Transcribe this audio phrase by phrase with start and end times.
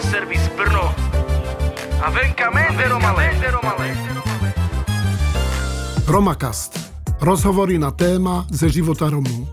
[0.00, 0.94] a servis Brno.
[2.04, 3.30] A venka Mende Romale.
[6.06, 6.78] Romakast.
[7.20, 9.48] Rozhovory na téma ze života Romů.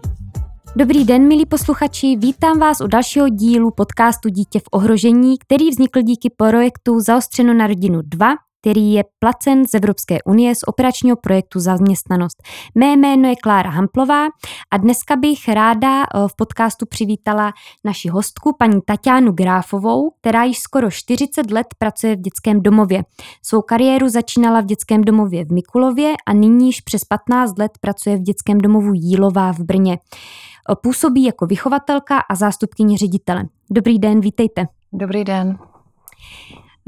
[0.75, 6.01] Dobrý den, milí posluchači, vítám vás u dalšího dílu podcastu Dítě v ohrožení, který vznikl
[6.01, 11.59] díky projektu Zaostřeno na rodinu 2, který je placen z Evropské unie z operačního projektu
[11.59, 12.43] Zaměstnanost.
[12.75, 14.25] Mé jméno je Klára Hamplová
[14.71, 20.59] a dneska bych ráda eh, v podcastu přivítala naši hostku, paní Tatianu Gráfovou, která již
[20.59, 23.03] skoro 40 let pracuje v dětském domově.
[23.45, 28.17] Svou kariéru začínala v dětském domově v Mikulově a nyní již přes 15 let pracuje
[28.17, 29.97] v dětském domovu Jílová v Brně.
[30.71, 33.43] Eh, působí jako vychovatelka a zástupkyně ředitele.
[33.71, 34.67] Dobrý den, vítejte.
[34.93, 35.57] Dobrý den.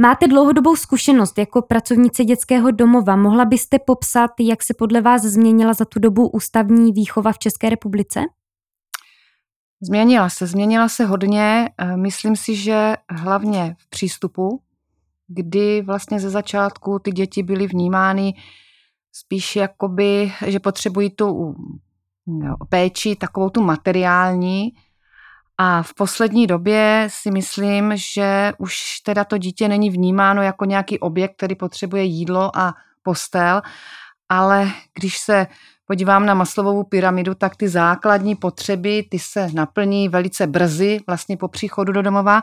[0.02, 3.16] Máte dlouhodobou zkušenost jako pracovnice dětského domova.
[3.16, 7.70] Mohla byste popsat, jak se podle vás změnila za tu dobu ústavní výchova v České
[7.70, 8.20] republice?
[9.82, 11.70] Změnila se, změnila se hodně.
[11.78, 14.62] Eh, myslím si, že hlavně v přístupu,
[15.28, 18.34] kdy vlastně ze začátku ty děti byly vnímány
[19.12, 21.56] spíš jakoby, že potřebují tu
[22.28, 24.74] no, péči, takovou tu materiální,
[25.62, 31.00] a v poslední době si myslím, že už teda to dítě není vnímáno jako nějaký
[31.00, 33.62] objekt, který potřebuje jídlo a postel,
[34.30, 35.48] ale když se
[35.86, 41.48] podívám na maslovou pyramidu, tak ty základní potřeby, ty se naplní velice brzy, vlastně po
[41.48, 42.42] příchodu do domova,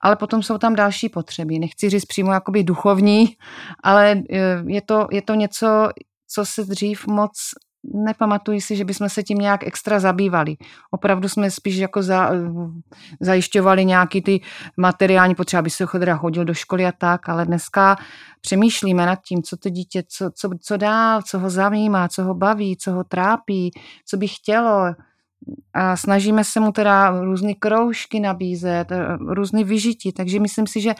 [0.00, 1.58] ale potom jsou tam další potřeby.
[1.58, 3.36] Nechci říct přímo jakoby duchovní,
[3.82, 5.88] ale e, je to, je to něco,
[6.28, 7.32] co se dřív moc
[7.94, 10.56] nepamatuji si, že bychom se tím nějak extra zabývali.
[10.90, 12.30] Opravdu jsme spíš jako za,
[13.20, 14.40] zajišťovali nějaký ty
[14.76, 17.96] materiální potřeby, aby se chodra hodil do školy a tak, ale dneska
[18.40, 22.34] přemýšlíme nad tím, co to dítě, co, co, co dál, co ho zajímá, co ho
[22.34, 23.70] baví, co ho trápí,
[24.06, 24.94] co by chtělo.
[25.72, 28.92] A snažíme se mu teda různé kroužky nabízet,
[29.28, 30.94] různé vyžití, takže myslím si, že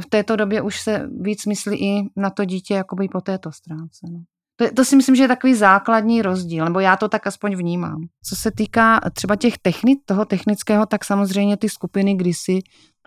[0.00, 4.06] v této době už se víc myslí i na to dítě jakoby po této stránce.
[4.10, 4.35] No.
[4.56, 8.02] To, to si myslím, že je takový základní rozdíl, nebo já to tak aspoň vnímám.
[8.22, 12.58] Co se týká třeba těch technik, toho technického, tak samozřejmě ty skupiny kdysi,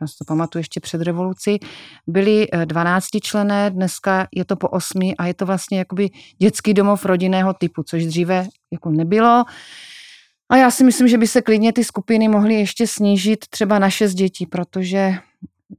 [0.02, 1.60] já to pamatuju ještě před revolucí,
[2.08, 6.74] byly 12 eh, člené, dneska je to po 8 a je to vlastně jakoby dětský
[6.74, 9.44] domov rodinného typu, což dříve jako nebylo.
[10.52, 13.90] A já si myslím, že by se klidně ty skupiny mohly ještě snížit třeba na
[13.90, 15.14] 6 dětí, protože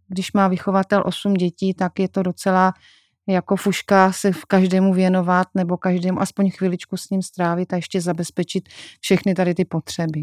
[0.08, 2.72] když má vychovatel 8 dětí, tak je to docela
[3.28, 8.00] jako fuška se v každému věnovat nebo každému aspoň chviličku s ním strávit a ještě
[8.00, 8.68] zabezpečit
[9.00, 10.22] všechny tady ty potřeby.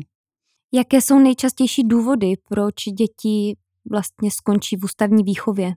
[0.73, 3.57] Jaké jsou nejčastější důvody, proč děti
[3.91, 5.73] vlastně skončí v ústavní výchově?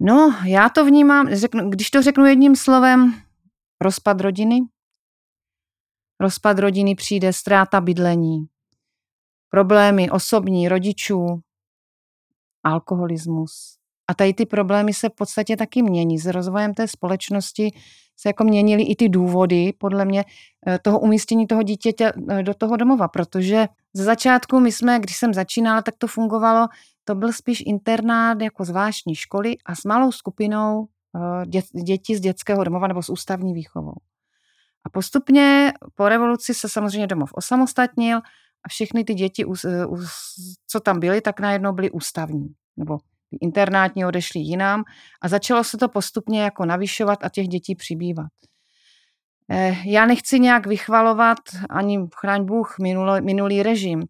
[0.00, 3.22] No, já to vnímám, řeknu, když to řeknu jedním slovem,
[3.80, 4.60] rozpad rodiny.
[6.20, 8.46] Rozpad rodiny přijde, ztráta bydlení,
[9.50, 11.26] problémy osobní, rodičů,
[12.62, 16.18] alkoholismus, a tady ty problémy se v podstatě taky mění.
[16.18, 17.70] S rozvojem té společnosti
[18.16, 20.24] se jako měnily i ty důvody, podle mě,
[20.66, 25.16] eh, toho umístění toho dítěte eh, do toho domova, protože ze začátku my jsme, když
[25.16, 26.68] jsem začínala, tak to fungovalo,
[27.04, 30.86] to byl spíš internát jako zvláštní školy a s malou skupinou
[31.16, 31.46] eh,
[31.82, 33.94] dětí z dětského domova nebo s ústavní výchovou.
[34.84, 38.18] A postupně po revoluci se samozřejmě domov osamostatnil
[38.64, 39.44] a všechny ty děti,
[40.66, 42.98] co tam byly, tak najednou byly ústavní nebo
[43.40, 44.84] internátní odešli jinam
[45.22, 48.30] a začalo se to postupně jako navyšovat a těch dětí přibývat.
[49.50, 51.38] Eh, já nechci nějak vychvalovat
[51.70, 54.02] ani chraň Bůh minulý, minulý režim,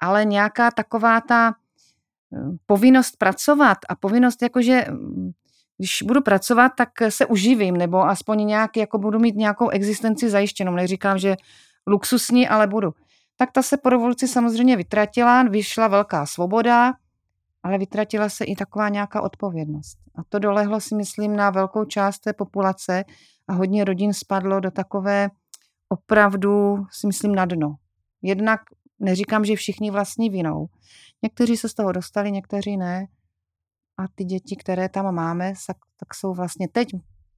[0.00, 5.30] ale nějaká taková ta eh, povinnost pracovat a povinnost jakože mm,
[5.78, 10.72] když budu pracovat, tak se uživím, nebo aspoň nějak, jako budu mít nějakou existenci zajištěnou.
[10.72, 11.36] Neříkám, že
[11.86, 12.90] luxusní, ale budu.
[13.36, 16.92] Tak ta se po revoluci samozřejmě vytratila, vyšla velká svoboda,
[17.68, 19.98] ale vytratila se i taková nějaká odpovědnost.
[20.14, 23.04] A to dolehlo si myslím na velkou část té populace
[23.48, 25.28] a hodně rodin spadlo do takové
[25.88, 27.76] opravdu, si myslím, na dno.
[28.22, 28.60] Jednak
[28.98, 30.66] neříkám, že všichni vlastní vinou.
[31.22, 33.06] Někteří se z toho dostali, někteří ne.
[33.98, 35.52] A ty děti, které tam máme,
[35.96, 36.88] tak jsou vlastně teď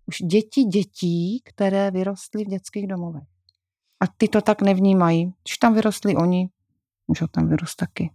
[0.06, 3.29] už děti dětí, které vyrostly v dětských domovech.
[4.00, 5.25] A ty to tak nevnímají.
[5.25, 6.49] Když tam vyrostli oni,
[7.09, 8.11] můžou tam vyrost taky.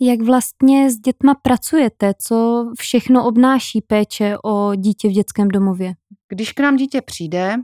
[0.00, 2.12] Jak vlastně s dětma pracujete?
[2.18, 5.94] Co všechno obnáší péče o dítě v dětském domově?
[6.28, 7.56] Když k nám dítě přijde,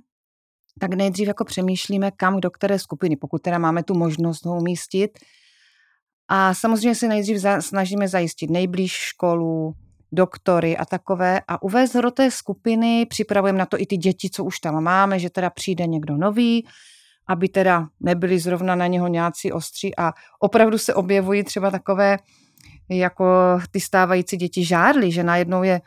[0.81, 5.11] tak nejdřív jako přemýšlíme, kam, do které skupiny, pokud teda máme tu možnost ho umístit.
[6.29, 9.75] A samozřejmě se nejdřív snažíme zajistit nejblíž školu,
[10.12, 14.44] doktory a takové a uvést do té skupiny, připravujeme na to i ty děti, co
[14.44, 16.67] už tam máme, že teda přijde někdo nový,
[17.32, 22.19] aby teda nebyli zrovna na něho nějací ostří a opravdu se objevují třeba takové
[22.90, 23.25] jako
[23.70, 25.81] ty stávající děti žárly, že najednou je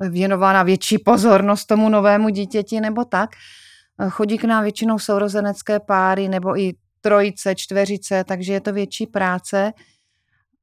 [0.00, 3.30] věnována větší pozornost tomu novému dítěti nebo tak.
[4.10, 9.72] Chodí k nám většinou sourozenecké páry nebo i trojice, čtveřice, takže je to větší práce.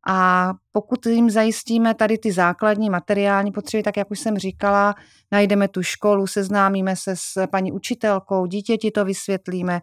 [0.07, 4.95] A pokud jim zajistíme tady ty základní materiální potřeby, tak jak už jsem říkala,
[5.31, 9.81] najdeme tu školu, seznámíme se s paní učitelkou, dítěti to vysvětlíme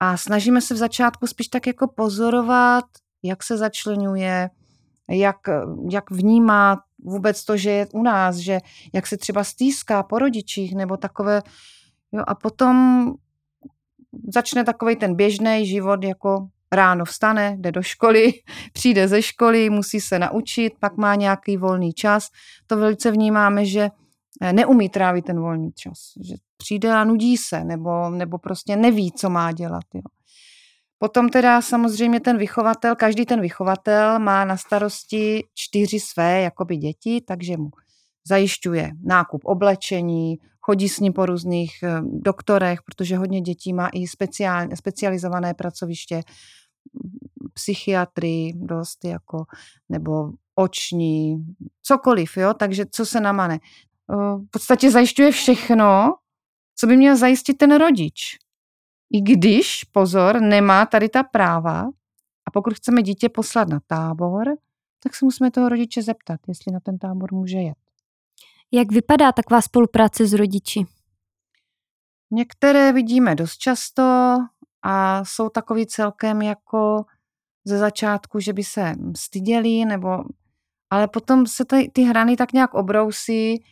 [0.00, 2.84] a snažíme se v začátku spíš tak jako pozorovat,
[3.22, 4.50] jak se začlenuje,
[5.10, 5.36] jak,
[5.90, 8.58] jak vnímá vůbec to, že je u nás, že
[8.94, 11.42] jak se třeba stýská po rodičích nebo takové.
[12.12, 13.06] Jo, a potom
[14.34, 18.32] začne takový ten běžný život, jako ráno vstane, jde do školy,
[18.72, 22.28] přijde ze školy, musí se naučit, pak má nějaký volný čas.
[22.66, 23.88] To velice vnímáme, že
[24.42, 25.98] eh, neumí trávit ten volný čas,
[26.28, 29.84] že přijde a nudí se, nebo, nebo prostě neví, co má dělat.
[29.94, 30.02] Jo.
[30.98, 37.20] Potom teda samozřejmě ten vychovatel, každý ten vychovatel má na starosti čtyři své jakoby děti,
[37.26, 37.70] takže mu
[38.26, 44.06] zajišťuje nákup oblečení, chodí s ním po různých eh, doktorech, protože hodně dětí má i
[44.06, 46.22] speciál, specializované pracoviště,
[47.54, 49.44] psychiatrii dost jako,
[49.88, 51.36] nebo oční,
[51.82, 53.54] cokoliv, jo, takže co se namane.
[53.54, 56.14] Eh, v podstatě zajišťuje všechno,
[56.76, 58.38] co by měl zajistit ten rodič.
[59.12, 61.80] I když, pozor, nemá tady ta práva
[62.46, 64.46] a pokud chceme dítě poslat na tábor,
[65.02, 67.85] tak se musíme toho rodiče zeptat, jestli na ten tábor může jet.
[68.72, 70.86] Jak vypadá taková spolupráce s rodiči?
[72.30, 74.36] Některé vidíme dost často
[74.82, 77.04] a jsou takový celkem jako
[77.64, 80.18] ze začátku, že by se styděli, nebo,
[80.90, 83.64] ale potom se ty, ty hrany tak nějak obrousí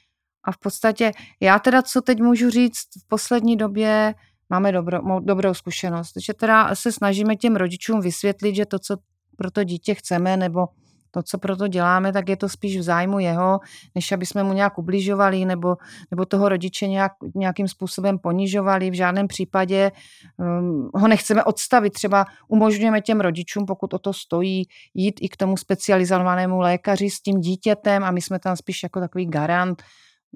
[0.44, 4.14] a v podstatě já teda, co teď můžu říct, v poslední době
[4.50, 8.96] máme dobro, dobrou zkušenost, že teda se snažíme těm rodičům vysvětlit, že to, co
[9.36, 10.66] pro to dítě chceme, nebo
[11.14, 13.60] to, co proto děláme, tak je to spíš v zájmu jeho,
[13.94, 15.76] než aby jsme mu nějak ubližovali nebo,
[16.10, 18.90] nebo toho rodiče nějak, nějakým způsobem ponižovali.
[18.90, 19.92] V žádném případě
[20.36, 21.92] um, ho nechceme odstavit.
[21.92, 27.20] Třeba umožňujeme těm rodičům, pokud o to stojí, jít i k tomu specializovanému lékaři s
[27.20, 29.82] tím dítětem a my jsme tam spíš jako takový garant,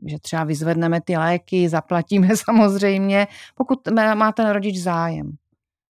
[0.07, 3.79] že třeba vyzvedneme ty léky, zaplatíme samozřejmě, pokud
[4.15, 5.33] má ten rodič zájem.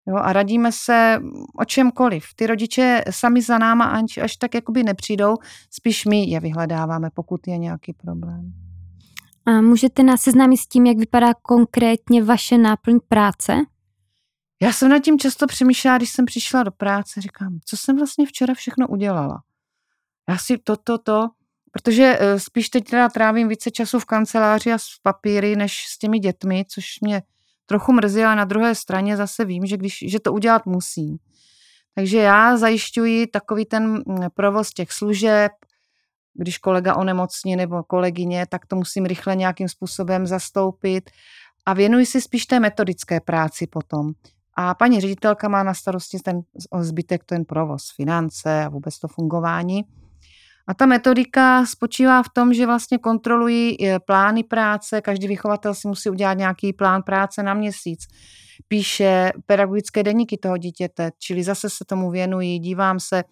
[0.08, 1.19] Jo, a radíme se
[1.58, 2.25] o čemkoliv.
[2.37, 5.35] Ty rodiče sami za náma až, až tak jakoby nepřijdou,
[5.70, 8.53] spíš my je vyhledáváme, pokud je nějaký problém.
[9.47, 13.53] A můžete nás seznámit s tím, jak vypadá konkrétně vaše náplň práce?
[14.62, 18.26] Já jsem nad tím často přemýšlela, když jsem přišla do práce, říkám, co jsem vlastně
[18.26, 19.43] včera všechno udělala.
[20.29, 21.29] Já si to, to, to,
[21.73, 25.99] protože eh, spíš teď teda trávím více času v kanceláři a s papíry, než s
[25.99, 27.23] těmi dětmi, což mě
[27.67, 31.19] trochu mrzí, ale na druhé straně zase vím, že, když, že to udělat musím.
[31.95, 34.03] Takže já zajišťuji takový ten mm,
[34.35, 35.53] provoz těch služeb,
[36.35, 41.11] když kolega onemocní nebo kolegyně, tak to musím rychle nějakým způsobem zastoupit
[41.67, 44.12] a věnuji si spíš té metodické práci potom.
[44.57, 46.41] A paní ředitelka má na starosti ten
[46.81, 49.85] zbytek, ten provoz, finance a vůbec to fungování.
[50.69, 55.89] A ta metodika spočívá v tom, že vlastně kontrolují eh, plány práce, každý vychovatel si
[55.89, 58.07] musí udělat nějaký plán práce na měsíc,
[58.69, 63.25] píše pedagogické deníky toho dítěte, čili zase se tomu věnují, dívám se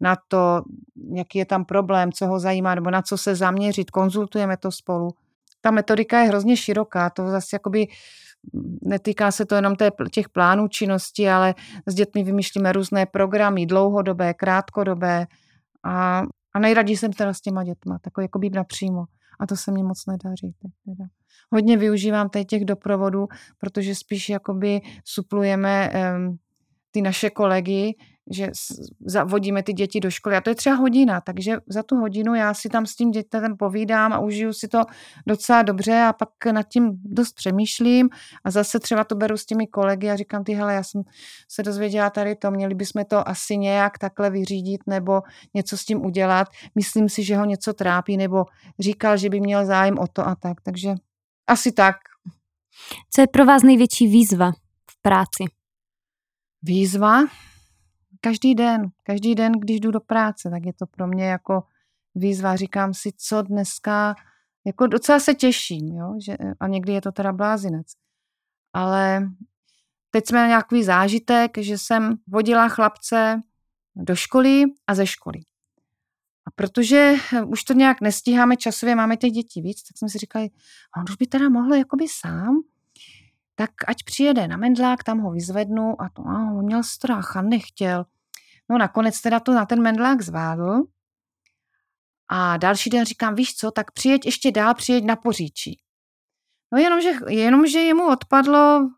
[0.00, 0.62] na to,
[1.14, 5.10] jaký je tam problém, co ho zajímá, nebo na co se zaměřit, konzultujeme to spolu.
[5.60, 7.86] Ta metodika je hrozně široká, to zase jakoby
[8.82, 9.74] netýká se to jenom
[10.10, 11.54] těch plánů činnosti, ale
[11.86, 15.26] s dětmi vymýšlíme různé programy, dlouhodobé, krátkodobé.
[15.84, 16.22] A
[16.54, 19.04] a nejraději jsem teda s těma dětma, takový jako být napřímo.
[19.40, 20.54] A to se mi moc nedaří.
[20.84, 21.04] Teda.
[21.50, 23.26] Hodně využívám teď těch doprovodů,
[23.58, 26.38] protože spíš jakoby suplujeme um,
[26.90, 27.94] ty naše kolegy,
[28.30, 28.50] že
[29.06, 30.36] zavodíme ty děti do školy.
[30.36, 33.56] A to je třeba hodina, takže za tu hodinu já si tam s tím dětem
[33.56, 34.82] povídám a užiju si to
[35.26, 38.08] docela dobře a pak nad tím dost přemýšlím
[38.44, 41.02] a zase třeba to beru s těmi kolegy a říkám, ty hele, já jsem
[41.48, 45.20] se dozvěděla tady to, měli bychom to asi nějak takhle vyřídit nebo
[45.54, 46.48] něco s tím udělat.
[46.74, 48.44] Myslím si, že ho něco trápí nebo
[48.78, 50.94] říkal, že by měl zájem o to a tak, takže
[51.46, 51.96] asi tak.
[53.10, 54.52] Co je pro vás největší výzva
[54.90, 55.44] v práci?
[56.62, 57.24] Výzva?
[58.24, 61.62] Každý den, každý den, když jdu do práce, tak je to pro mě jako
[62.14, 62.56] výzva.
[62.56, 64.14] Říkám si, co dneska,
[64.66, 66.14] jako docela se těším, jo?
[66.24, 67.86] Že, a někdy je to teda blázinec.
[68.72, 69.30] Ale
[70.10, 73.40] teď jsme nějaký zážitek, že jsem vodila chlapce
[73.96, 75.40] do školy a ze školy.
[76.46, 77.14] A protože
[77.46, 80.50] už to nějak nestíháme časově, máme těch dětí víc, tak jsme si říkali,
[80.98, 82.62] on už by teda mohl jakoby sám,
[83.54, 87.42] tak ať přijede na mendlák, tam ho vyzvednu a to, a on měl strach a
[87.42, 88.04] nechtěl.
[88.72, 90.82] No nakonec teda to na ten mendlák zvládl
[92.28, 95.80] A další den říkám, víš co, tak přijeď ještě dál, přijeď na poříčí.
[96.72, 98.90] No jenomže, jenomže jemu odpadlo,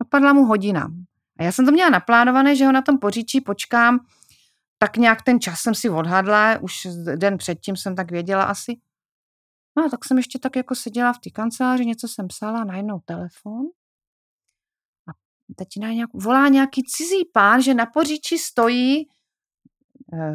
[0.00, 0.92] odpadla mu hodina.
[1.38, 4.06] A já jsem to měla naplánované, že ho na tom poříčí počkám,
[4.78, 8.80] tak nějak ten čas jsem si odhadla, už den předtím jsem tak věděla asi.
[9.76, 13.66] No tak jsem ještě tak jako seděla v té kanceláři, něco jsem psala, najednou telefon.
[15.08, 15.12] A
[15.56, 19.08] teď nějak, volá nějaký cizí pán, že na poříči stojí,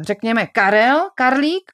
[0.00, 1.72] řekněme, Karel, Karlík,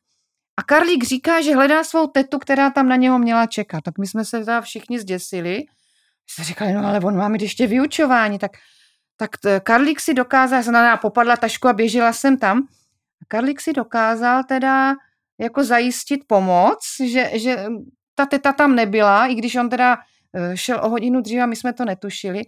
[0.60, 3.80] a Karlík říká, že hledá svou tetu, která tam na něho měla čekat.
[3.84, 5.64] Tak my jsme se teda všichni zděsili.
[6.26, 8.38] Jsme říkali, no ale on má mít ještě vyučování.
[8.38, 8.50] Tak,
[9.16, 9.30] tak
[9.62, 12.58] Karlík si dokázal, jsem na popadla tašku a běžela jsem tam.
[13.22, 14.94] A Karlík si dokázal teda
[15.38, 17.64] jako zajistit pomoc, že, že
[18.14, 19.98] ta teta tam nebyla, i když on teda
[20.34, 22.42] eh, šel o hodinu dříve a my jsme to netušili,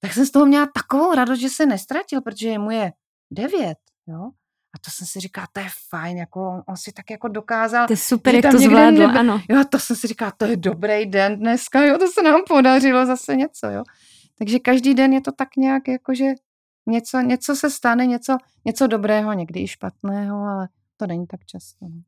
[0.00, 2.92] tak jsem z toho měla takovou radost, že se nestratil, protože mu je
[3.30, 4.30] devět, jo.
[4.74, 7.86] A to jsem si říkala, to je fajn, jako on, on si tak jako dokázal.
[7.86, 9.18] To je super, jak to zvládlo, nebe...
[9.18, 9.42] ano.
[9.48, 13.06] Jo, to jsem si říkala, to je dobrý den dneska, jo, to se nám podařilo
[13.06, 13.82] zase něco, jo.
[14.38, 16.24] Takže každý den je to tak nějak, jakože
[16.86, 21.86] něco, něco se stane, něco, něco dobrého, někdy i špatného, ale to není tak často.
[21.86, 22.02] No.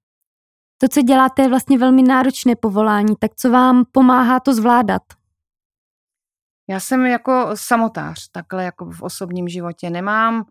[0.79, 5.03] To, co děláte, je vlastně velmi náročné povolání, tak co vám pomáhá to zvládat?
[6.69, 9.91] Já jsem jako samotář, takhle jako v osobním životě.
[9.91, 10.45] Nemám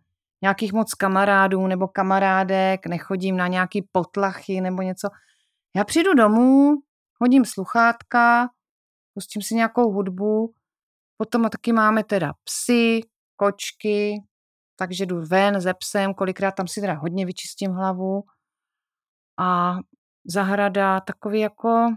[0.45, 5.09] nějakých moc kamarádů nebo kamarádek, nechodím na nějaký potlachy nebo něco.
[5.75, 6.73] Já přijdu domů,
[7.21, 8.49] hodím sluchátka,
[9.13, 10.53] pustím si nějakou hudbu,
[11.17, 13.01] potom taky máme teda psy,
[13.35, 14.23] kočky,
[14.75, 18.23] takže jdu ven ze psem, kolikrát tam si teda hodně vyčistím hlavu
[19.39, 19.77] a
[20.25, 21.89] zahrada takový jako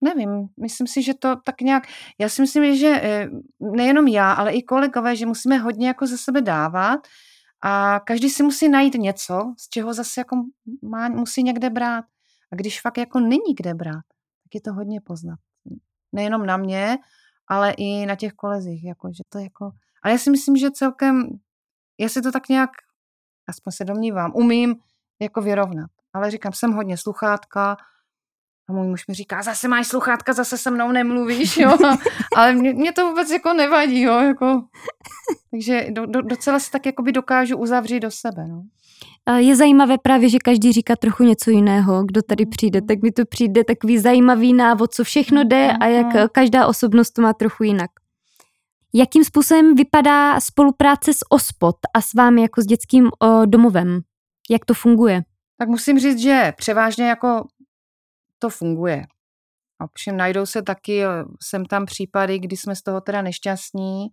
[0.00, 1.86] Nevím, myslím si, že to tak nějak,
[2.18, 3.28] já si myslím, že eh,
[3.60, 7.00] nejenom já, ale i kolegové, že musíme hodně jako ze sebe dávat
[7.62, 10.36] a každý si musí najít něco, z čeho zase jako
[10.82, 12.04] má, musí někde brát.
[12.52, 14.04] A když fakt jako není kde brát,
[14.42, 15.38] tak je to hodně poznat.
[16.12, 16.98] Nejenom na mě,
[17.48, 18.84] ale i na těch kolezích.
[18.84, 19.70] Jako, že to jako...
[20.02, 21.28] Ale já si myslím, že celkem,
[22.00, 22.70] já si to tak nějak,
[23.48, 24.76] aspoň se domnívám, umím
[25.20, 25.90] jako vyrovnat.
[26.12, 27.76] Ale říkám, jsem hodně sluchátka,
[28.68, 31.76] a můj muž mi říká, zase máš sluchátka, zase se mnou nemluvíš, jo.
[32.36, 34.20] Ale mě, mě to vůbec jako nevadí, jo.
[34.20, 34.62] Jako.
[35.50, 38.62] Takže do, do, docela se tak jakoby dokážu uzavřít do sebe, no.
[39.36, 42.50] Je zajímavé právě, že každý říká trochu něco jiného, kdo tady mhm.
[42.50, 46.28] přijde, tak mi to přijde takový zajímavý návod, co všechno jde a jak mhm.
[46.32, 47.90] každá osobnost to má trochu jinak.
[48.94, 53.10] Jakým způsobem vypadá spolupráce s OSPOT a s vámi jako s dětským
[53.46, 54.00] domovem?
[54.50, 55.22] Jak to funguje?
[55.58, 57.46] Tak musím říct, že převážně jako
[58.38, 59.06] to funguje.
[59.80, 61.02] Ovšem najdou se taky,
[61.42, 64.08] sem tam případy, kdy jsme z toho teda nešťastní,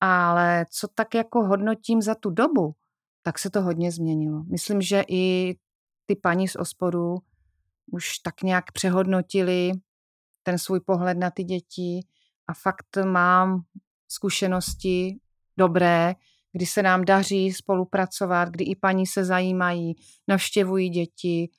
[0.00, 2.74] ale co tak jako hodnotím za tu dobu,
[3.22, 4.44] tak se to hodně změnilo.
[4.44, 5.54] Myslím, že i
[6.06, 7.18] ty paní z osporu
[7.92, 9.72] už tak nějak přehodnotili
[10.42, 12.00] ten svůj pohled na ty děti
[12.46, 13.62] a fakt mám
[14.08, 15.18] zkušenosti
[15.56, 16.14] dobré,
[16.52, 19.94] kdy se nám daří spolupracovat, kdy i paní se zajímají,
[20.28, 21.50] navštěvují děti,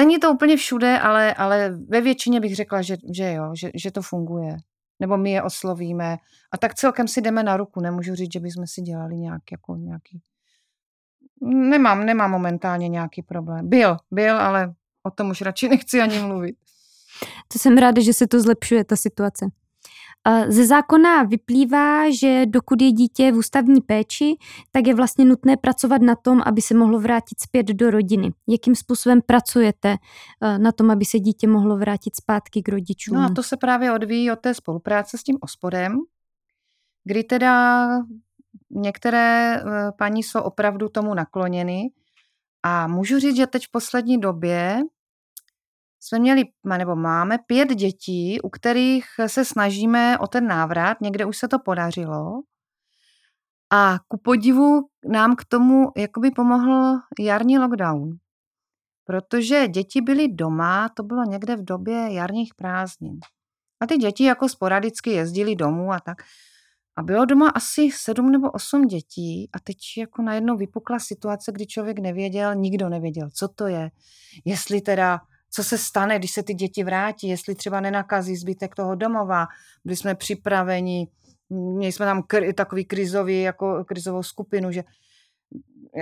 [0.00, 3.90] Není to úplně všude, ale, ale ve většině bych řekla, že, že jo, že, že
[3.90, 4.56] to funguje.
[5.00, 6.16] Nebo my je oslovíme.
[6.52, 7.80] A tak celkem si jdeme na ruku.
[7.80, 10.22] Nemůžu říct, že bychom si dělali nějak, jako nějaký...
[11.42, 13.68] Nemám, nemám momentálně nějaký problém.
[13.68, 16.56] Byl, byl, ale o tom už radši nechci ani mluvit.
[17.52, 19.46] To jsem ráda, že se to zlepšuje, ta situace.
[20.48, 24.36] Ze zákona vyplývá, že dokud je dítě v ústavní péči,
[24.70, 28.32] tak je vlastně nutné pracovat na tom, aby se mohlo vrátit zpět do rodiny.
[28.48, 29.96] Jakým způsobem pracujete
[30.42, 33.16] eh, na tom, aby se dítě mohlo vrátit zpátky k rodičům?
[33.16, 35.98] No a to se právě odvíjí od té spolupráce s tím ospodem,
[37.04, 37.86] kdy teda
[38.70, 39.62] některé eh,
[39.98, 41.90] paní jsou opravdu tomu nakloněny
[42.62, 44.82] a můžu říct, že teď v poslední době
[46.00, 46.44] jsme měli,
[46.78, 51.58] nebo máme pět dětí, u kterých se snažíme o ten návrat, někde už se to
[51.58, 52.42] podařilo.
[53.72, 58.10] A ku podivu nám k tomu jakoby pomohl jarní lockdown.
[59.04, 63.18] Protože děti byly doma, to bylo někde v době jarních prázdnin.
[63.80, 66.22] A ty děti jako sporadicky jezdili domů a tak.
[66.96, 71.66] A bylo doma asi sedm nebo osm dětí a teď jako najednou vypukla situace, kdy
[71.66, 73.90] člověk nevěděl, nikdo nevěděl, co to je.
[74.44, 78.94] Jestli teda co se stane, když se ty děti vrátí, jestli třeba nenakazí zbytek toho
[78.94, 79.46] domova.
[79.84, 81.08] Byli jsme připraveni,
[81.50, 84.82] měli jsme tam kr- takový krizový, jako krizovou skupinu, že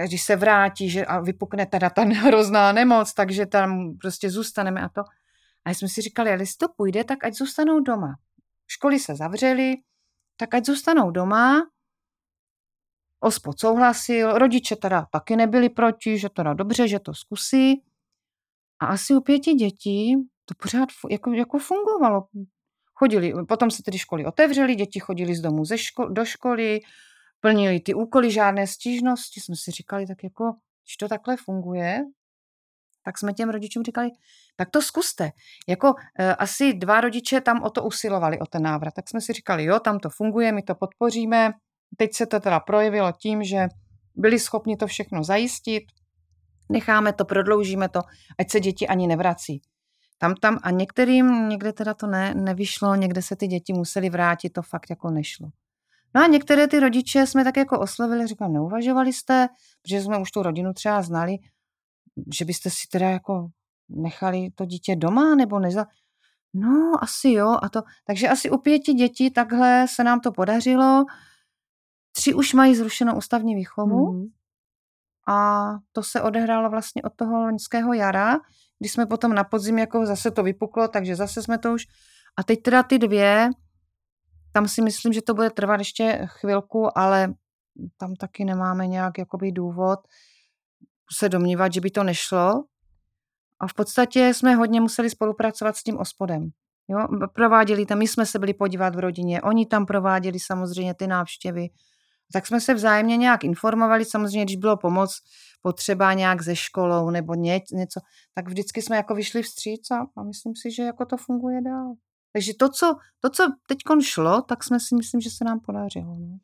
[0.06, 4.88] když se vrátí že a vypukne teda ta hrozná nemoc, takže tam prostě zůstaneme a
[4.88, 5.02] to.
[5.64, 8.14] A jsme si říkali, jestli to půjde, tak ať zůstanou doma.
[8.66, 9.74] Školy se zavřely,
[10.36, 11.66] tak ať zůstanou doma.
[13.20, 17.82] Ospod souhlasil, rodiče teda taky nebyli proti, že teda dobře, že to zkusí.
[18.80, 22.24] A asi u pěti dětí to pořád jako, jako fungovalo.
[22.94, 26.80] Chodili, potom se tedy školy otevřely, děti chodili z domu ze ško- do školy,
[27.40, 29.40] plnili ty úkoly, žádné stížnosti.
[29.40, 30.44] Jsme si říkali, tak jako,
[30.84, 32.04] když to takhle funguje,
[33.04, 34.10] tak jsme těm rodičům říkali,
[34.56, 35.30] tak to zkuste.
[35.68, 38.94] Jako e, asi dva rodiče tam o to usilovali, o ten návrat.
[38.94, 41.52] Tak jsme si říkali, jo, tam to funguje, my to podpoříme.
[41.96, 43.68] Teď se to teda projevilo tím, že
[44.14, 45.84] byli schopni to všechno zajistit,
[46.68, 48.00] necháme to, prodloužíme to,
[48.38, 49.62] ať se děti ani nevrací.
[50.18, 54.50] Tam, tam a některým, někde teda to ne, nevyšlo, někde se ty děti museli vrátit,
[54.50, 55.48] to fakt jako nešlo.
[56.14, 59.48] No a některé ty rodiče jsme tak jako oslovili, říkám, neuvažovali jste,
[59.82, 61.36] protože jsme už tu rodinu třeba znali,
[62.34, 63.50] že byste si teda jako
[63.88, 65.86] nechali to dítě doma nebo neza...
[66.54, 67.56] No, asi jo.
[67.62, 71.04] A to, takže asi u pěti dětí takhle se nám to podařilo.
[72.12, 74.12] Tři už mají zrušenou ústavní výchovu.
[74.12, 74.26] Mm.
[75.28, 78.36] A to se odehrálo vlastně od toho loňského jara,
[78.78, 81.82] kdy jsme potom na podzim jako zase to vypuklo, takže zase jsme to už.
[82.36, 83.50] A teď teda ty dvě,
[84.52, 87.34] tam si myslím, že to bude trvat ještě chvilku, ale
[87.96, 89.98] tam taky nemáme nějak jakoby důvod
[91.12, 92.64] se domnívat, že by to nešlo.
[93.60, 96.50] A v podstatě jsme hodně museli spolupracovat s tím ospodem.
[96.88, 96.98] Jo?
[97.34, 101.68] Prováděli tam, my jsme se byli podívat v rodině, oni tam prováděli samozřejmě ty návštěvy.
[102.32, 105.20] Tak jsme se vzájemně nějak informovali, samozřejmě, když bylo pomoc
[105.62, 108.00] potřeba nějak ze školou nebo ně, něco,
[108.34, 111.94] tak vždycky jsme jako vyšli vstříc a, a myslím si, že jako to funguje dál.
[112.32, 116.16] Takže to, co, to, co teď šlo, tak jsme si myslím, že se nám podařilo.
[116.18, 116.38] No.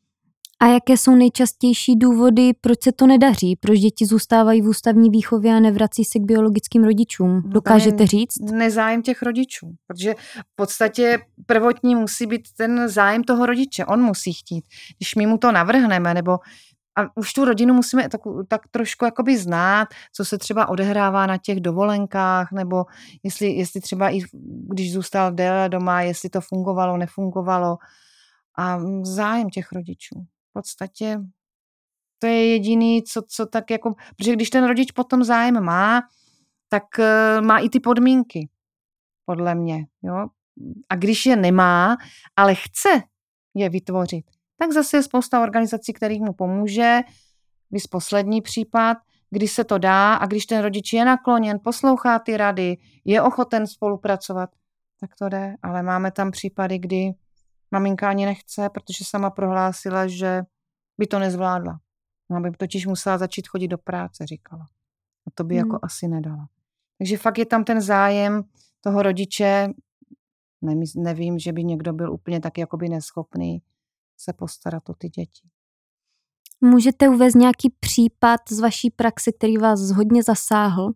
[0.60, 3.56] A jaké jsou nejčastější důvody, proč se to nedaří?
[3.56, 7.42] Proč děti zůstávají v ústavní výchově a nevrací se k biologickým rodičům?
[7.46, 8.34] Dokážete říct?
[8.52, 13.84] Nezájem těch rodičů, protože v podstatě prvotní musí být ten zájem toho rodiče.
[13.84, 14.64] On musí chtít.
[14.98, 16.38] Když my mu to navrhneme, nebo
[16.98, 21.38] a už tu rodinu musíme tak, tak trošku jakoby znát, co se třeba odehrává na
[21.38, 22.84] těch dovolenkách, nebo
[23.22, 24.20] jestli, jestli třeba i
[24.70, 27.76] když zůstal déle doma, jestli to fungovalo, nefungovalo.
[28.58, 31.20] A zájem těch rodičů podstatě
[32.18, 36.02] to je jediný, co, co tak jako, protože když ten rodič potom zájem má,
[36.68, 38.48] tak uh, má i ty podmínky,
[39.24, 40.26] podle mě, jo.
[40.88, 41.96] A když je nemá,
[42.36, 43.02] ale chce
[43.54, 44.24] je vytvořit,
[44.58, 47.00] tak zase je spousta organizací, kterých mu pomůže.
[47.70, 48.96] Vys poslední případ,
[49.30, 53.66] kdy se to dá a když ten rodič je nakloněn, poslouchá ty rady, je ochoten
[53.66, 54.50] spolupracovat,
[55.00, 55.54] tak to jde.
[55.62, 57.12] Ale máme tam případy, kdy
[57.74, 60.42] Maminka ani nechce, protože sama prohlásila, že
[60.98, 61.80] by to nezvládla.
[62.30, 64.66] Ona by totiž musela začít chodit do práce, říkala.
[65.26, 65.74] A to by jako hmm.
[65.74, 66.48] jako asi nedala.
[66.98, 68.42] Takže fakt je tam ten zájem
[68.80, 69.68] toho rodiče,
[70.96, 73.62] nevím, že by někdo byl úplně tak jakoby neschopný
[74.16, 75.48] se postarat o ty děti.
[76.60, 80.92] Můžete uvést nějaký případ z vaší praxe, který vás hodně zasáhl?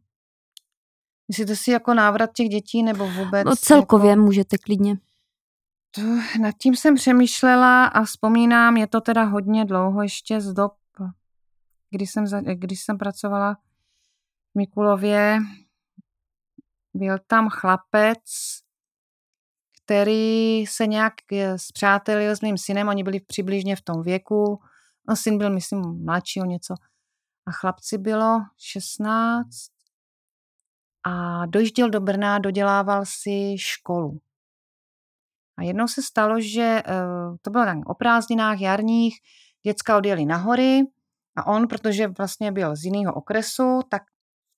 [1.29, 3.45] Myslíte si jako návrat těch dětí nebo vůbec?
[3.45, 4.23] No celkově jako...
[4.23, 4.99] můžete klidně.
[5.91, 6.01] To,
[6.41, 10.73] nad tím jsem přemýšlela a vzpomínám, je to teda hodně dlouho ještě z dob,
[11.91, 12.25] kdy jsem,
[12.55, 15.39] když jsem pracovala v Mikulově.
[16.95, 18.19] Byl tam chlapec,
[19.83, 21.15] který se nějak
[21.57, 24.61] zpřátelil s mým synem, oni byli přibližně v tom věku.
[25.09, 26.75] No, syn byl, myslím, mladší o něco.
[27.47, 29.49] A chlapci bylo 16
[31.07, 34.21] a dojížděl do Brna, dodělával si školu.
[35.59, 39.15] A jednou se stalo, že uh, to bylo tak o prázdninách jarních,
[39.67, 40.81] děcka odjeli na hory
[41.37, 44.03] a on, protože vlastně byl z jiného okresu, tak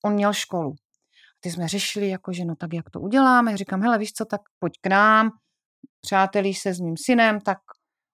[0.05, 0.71] on měl školu.
[0.71, 3.57] A ty jsme řešili, jako, že no tak jak to uděláme.
[3.57, 5.31] Říkám, hele, víš co, tak pojď k nám,
[6.01, 7.57] přátelíš se s mým synem, tak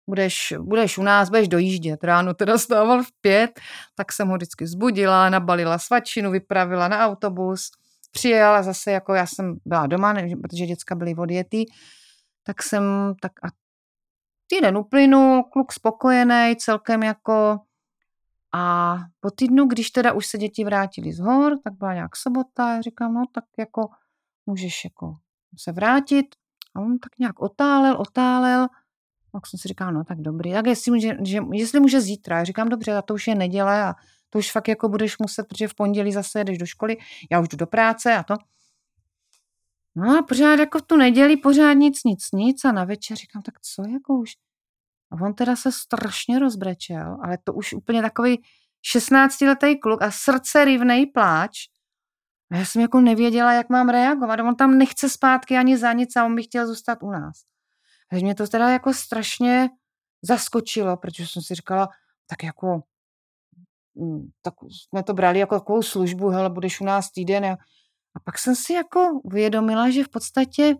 [0.09, 2.03] budeš, budeš u nás, budeš dojíždět.
[2.03, 3.59] Ráno teda stával v pět,
[3.95, 7.71] tak jsem ho vždycky zbudila, nabalila svačinu, vypravila na autobus,
[8.11, 11.65] přijela zase, jako já jsem byla doma, protože děcka byly odjetý,
[12.47, 12.83] tak jsem,
[13.21, 13.47] tak a
[14.47, 17.59] týden uplynul, kluk spokojený, celkem jako
[18.53, 22.73] a po týdnu, když teda už se děti vrátili z hor, tak byla nějak sobota,
[22.73, 23.89] já říkám, no tak jako
[24.45, 25.15] můžeš jako
[25.57, 26.25] se vrátit.
[26.75, 28.67] A on tak nějak otálel, otálel.
[29.31, 30.53] Tak jsem si říkal, no tak dobrý.
[30.53, 32.37] Tak jestli může, že, jestli může zítra.
[32.37, 33.93] Já říkám, dobře, a to už je neděle a
[34.29, 36.97] to už fakt jako budeš muset, protože v pondělí zase jdeš do školy,
[37.31, 38.35] já už jdu do práce a to.
[39.97, 43.41] No a pořád jako v tu neděli pořád nic, nic, nic a na večer říkám,
[43.41, 44.31] tak co jako už.
[45.11, 48.43] A on teda se strašně rozbrečel, ale to už úplně takový
[48.95, 51.57] 16-letý kluk a srdce rivnej pláč.
[52.51, 54.39] A já jsem jako nevěděla, jak mám reagovat.
[54.39, 57.37] On tam nechce zpátky ani za nic a on by chtěl zůstat u nás.
[58.09, 59.69] Takže mě to teda jako strašně
[60.21, 61.89] zaskočilo, protože jsem si říkala,
[62.27, 62.81] tak jako,
[63.95, 67.45] mm, tak jsme to brali jako takovou službu, hele, budeš u nás týden.
[67.45, 67.57] A
[68.17, 70.75] A pak jsem si jako uvědomila, že v podstatě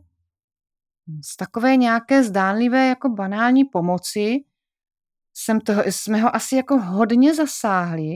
[1.24, 4.44] z takové nějaké zdánlivé jako banální pomoci
[5.34, 8.16] jsem toho, jsme ho asi jako hodně zasáhli,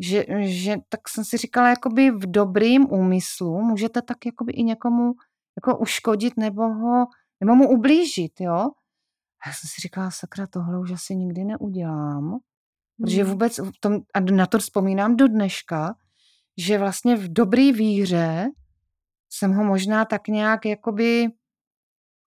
[0.00, 5.12] že, že tak jsem si říkala, jakoby v dobrým úmyslu můžete tak jakoby i někomu
[5.56, 7.06] jako uškodit nebo ho,
[7.40, 8.70] nebo mu ublížit, jo.
[9.44, 12.38] A já jsem si říkala, sakra, tohle už asi nikdy neudělám,
[13.00, 13.32] protože Hmm.
[13.32, 15.94] vůbec v tom, a na to vzpomínám do dneška,
[16.58, 18.50] že vlastně v dobrý víře
[19.30, 21.26] jsem ho možná tak nějak jakoby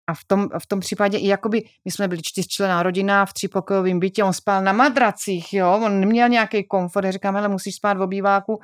[0.06, 4.00] a v tom, v tom případě i jakoby, my jsme byli čtyřčlená rodina v třípokojovém
[4.00, 7.96] bytě, on spal na madracích, jo, on neměl nějaký komfort, já říkám, hele, musíš spát
[7.96, 8.60] v obýváku,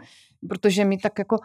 [0.48, 1.37] protože mi tak jako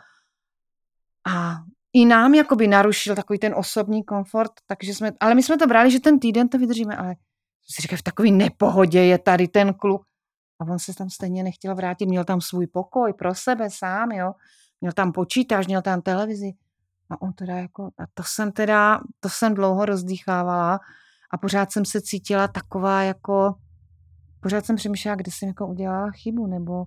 [1.27, 1.57] a
[1.93, 5.91] i nám jakoby narušil takový ten osobní komfort, takže jsme, ale my jsme to brali,
[5.91, 7.15] že ten týden to vydržíme, ale
[7.69, 10.06] si říkám, v takové nepohodě je tady ten kluk
[10.59, 14.33] a on se tam stejně nechtěl vrátit, měl tam svůj pokoj pro sebe sám, jo,
[14.81, 16.53] měl tam počítač, měl tam televizi.
[17.09, 20.79] A on teda jako, a to jsem teda, to jsem dlouho rozdýchávala
[21.31, 23.55] a pořád jsem se cítila taková jako,
[24.41, 26.85] pořád jsem přemýšlela, kde jsem jako udělala chybu, nebo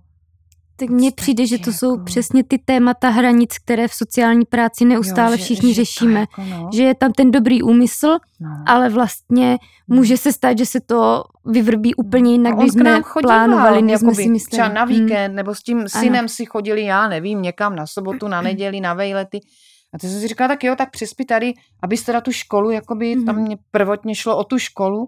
[0.85, 4.45] Tak mně podstatě přijde, že to jsou jako- přesně ty témata hranic, které v sociální
[4.45, 6.19] práci neustále jo, že- všichni že řešíme.
[6.19, 8.07] Jako no, Že je tam ten dobrý úmysl,
[8.39, 8.63] no.
[8.67, 13.35] ale vlastně může se stát, že se to vyvrbí úplně jinak, on když jsme chodíval,
[13.47, 14.51] plánovali, než jsme si mysleli.
[14.51, 14.93] Třeba na Hmm.
[14.95, 18.93] víkend, nebo s tím synem si chodili, já nevím, někam na sobotu, na neděli, na
[18.93, 19.39] vejlety.
[19.93, 23.15] A to jsem si říkala, tak jo, tak přespi tady, abys teda tu školu, jakoby
[23.15, 23.25] Mhm.
[23.25, 25.05] tam mě prvotně šlo o tu školu.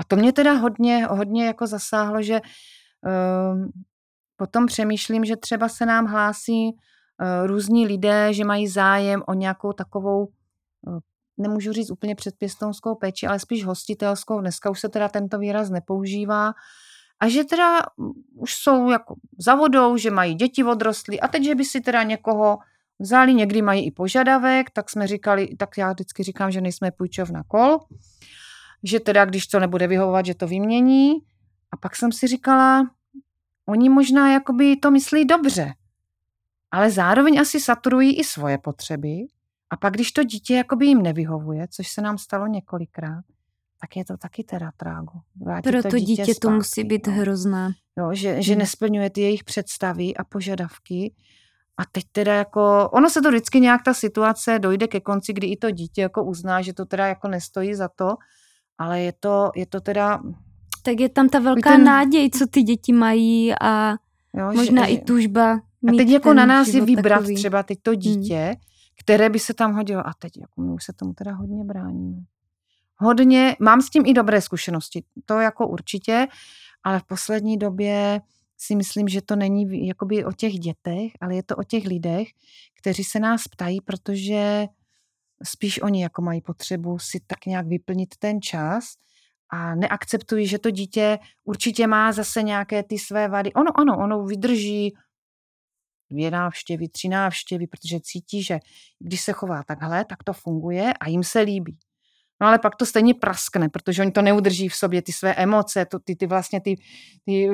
[0.00, 3.70] A to mě teda hodně, hodně jako zasáhlo, že um,
[4.36, 9.72] potom přemýšlím, že třeba se nám hlásí uh, různí lidé, že mají zájem o nějakou
[9.72, 10.98] takovou uh,
[11.38, 14.40] nemůžu říct úplně předpěstounskou péči, ale spíš hostitelskou.
[14.40, 16.52] Dneska už se teda tento výraz nepoužívá.
[17.20, 21.44] A že teda mm, už jsou jako za vodou, že mají děti odrostly a teď,
[21.44, 22.58] že by si teda někoho
[22.98, 27.42] vzali, někdy mají i požadavek, tak jsme říkali, tak já vždycky říkám, že nejsme půjčovna
[27.48, 27.78] kol,
[28.82, 31.12] že teda, když to nebude vyhovovat, že to vymění.
[31.72, 32.90] A pak jsem si říkala,
[33.66, 35.74] oni možná jakoby to myslí dobře,
[36.70, 39.26] ale zároveň asi saturují i svoje potřeby.
[39.70, 43.24] A pak, když to dítě jakoby jim nevyhovuje, což se nám stalo několikrát,
[43.80, 45.12] tak je to taky teda trágo.
[45.36, 47.12] Vrátit Pro to to dítě to zpátky, musí být no.
[47.12, 47.70] hrozná.
[47.98, 48.58] Jo, že, že Hmm.
[48.58, 51.14] nesplňuje ty jejich představy a požadavky.
[51.76, 55.46] A teď teda jako, ono se to vždycky nějak ta situace dojde ke konci, kdy
[55.46, 58.16] i to dítě jako uzná, že to teda jako nestojí za to,
[58.78, 60.22] ale je to, je to teda,
[60.86, 63.90] Tak je tam ta velká ten- náděj, co ty děti mají a
[64.34, 65.52] jo, možná že, i tužba
[65.88, 67.34] A teď jako na nás je vybrat takový.
[67.34, 68.56] třeba teď to dítě,
[69.00, 70.06] které by se tam hodilo.
[70.06, 72.16] A teď jako my už se tomu teda hodně bráníme.
[72.96, 76.26] Hodně, mám s tím i dobré zkušenosti, to jako určitě,
[76.82, 78.20] ale v poslední době
[78.58, 82.28] si myslím, že to není jakoby o těch dětech, ale je to o těch lidech,
[82.78, 84.66] kteří se nás ptají, protože
[85.42, 88.84] spíš oni jako mají potřebu si tak nějak vyplnit ten čas
[89.50, 93.52] a neakceptují, že to dítě určitě má zase nějaké ty své vady.
[93.52, 94.94] Ono, ano, ono vydrží
[96.10, 98.58] dvě návštěvy, tři návštěvy, protože cítí, že
[98.98, 101.78] když se chová takhle, tak to funguje a jim se líbí.
[102.40, 105.86] No ale pak to stejně praskne, protože oni to neudrží v sobě, ty své emoce,
[105.86, 106.76] to, ty, ty vlastně ty,
[107.24, 107.48] ty,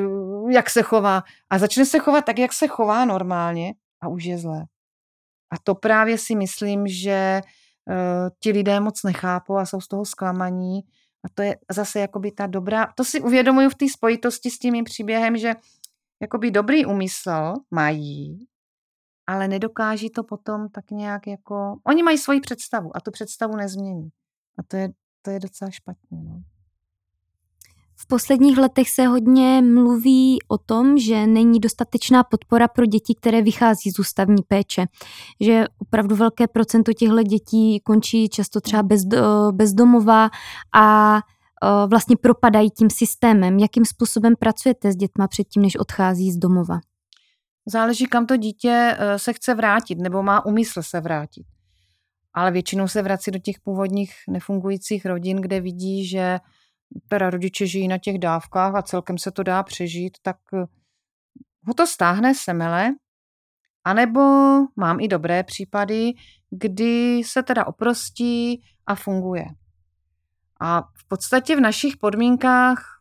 [0.50, 1.22] jak se chová.
[1.50, 4.64] A začne se chovat tak, jak se chová normálně a už je zlé.
[5.52, 7.40] A to právě si myslím, že
[7.88, 10.80] uh, ti lidé moc nechápou a jsou z toho zklamaní.
[11.24, 14.72] A to je zase jakoby ta dobrá, to si uvědomuju v té spojitosti s tím
[14.72, 15.54] mým příběhem, že
[16.22, 18.46] jakoby dobrý úmysl mají,
[19.26, 21.76] ale nedokáží to potom tak nějak jako...
[21.86, 24.08] Oni mají svoji představu a tu představu nezmění.
[24.58, 24.88] A to je,
[25.22, 26.22] to je docela špatně.
[26.22, 26.42] No.
[28.02, 33.42] V posledních letech se hodně mluví o tom, že není dostatečná podpora pro děti, které
[33.42, 34.86] vychází z ústavní péče.
[35.40, 39.04] Že opravdu velké procento těchto dětí končí často třeba bez,
[39.50, 40.30] bezdomová
[40.74, 43.58] a o, vlastně propadají tím systémem.
[43.58, 46.80] Jakým způsobem pracujete s dětma předtím, než odchází z domova?
[47.66, 51.46] Záleží, kam to dítě eh, se chce vrátit nebo má úmysl se vrátit.
[52.34, 56.38] Ale většinou se vrací do těch původních nefungujících rodin, kde vidí, že
[57.08, 60.66] teda rodiče žijí na těch dávkách a celkem se to dá přežít, tak eh,
[61.66, 62.90] ho to stáhne semele.
[63.84, 64.20] A nebo
[64.76, 66.12] mám i dobré případy,
[66.50, 69.44] kdy se teda oprostí a funguje.
[70.60, 73.00] A v podstatě v našich podmínkách,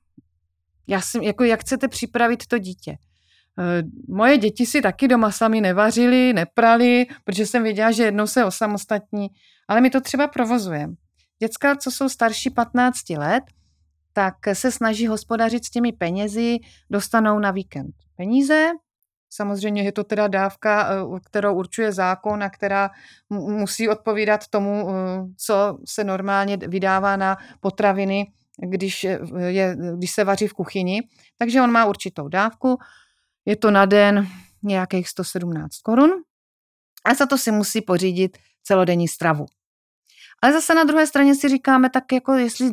[0.88, 2.98] já si, jako jak chcete připravit to dítě.
[3.60, 8.46] Eh, Moje děti si taky doma sami nevařili, neprali, protože jsem věděla, že jednou se
[8.46, 9.28] osamostatní,
[9.68, 10.94] ale my to třeba provozujeme.
[11.40, 13.44] Děcka, co jsou starší 15 let,
[14.14, 16.58] tak se snaží hospodařit s těmi penězi,
[16.90, 18.72] dostanou na víkend peníze
[19.34, 22.90] Samozřejmě je to teda dávka, eh, kterou určuje zákon a která
[23.30, 24.94] musí odpovídat tomu, eh,
[25.38, 29.04] co se normálně vydává na potraviny, když,
[29.48, 31.02] je, když se vaří v kuchyni.
[31.38, 32.78] Takže on má určitou dávku,
[33.46, 34.28] je to na den
[34.64, 36.12] nějakých 117 korun
[37.06, 39.46] a za to si musí pořídit celodenní stravu.
[40.42, 42.72] Ale zase na druhé straně si říkáme, tak jako jestli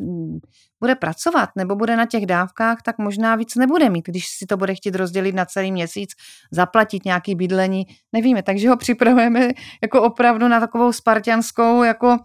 [0.80, 4.56] bude pracovat nebo bude na těch dávkách, tak možná víc nebude mít, když si to
[4.56, 6.10] bude chtít rozdělit na celý měsíc,
[6.52, 8.42] zaplatit nějaký bydlení, nevíme.
[8.42, 9.48] Takže ho připravujeme
[9.82, 12.16] jako opravdu na takovou spartianskou jako